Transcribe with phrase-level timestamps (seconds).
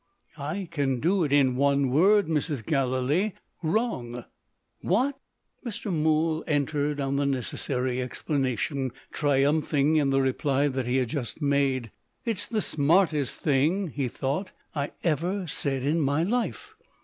[0.39, 2.65] "I can do it in one word, Mrs.
[2.65, 3.33] Gallilee.
[3.61, 4.25] Wrong."
[4.79, 5.19] "What!"
[5.63, 5.93] Mr.
[5.93, 11.91] Mool entered on the necessary explanation, triumphing in the reply that he had just made.
[12.25, 16.73] "It's the smartest thing," he thought, "I ever said in my life."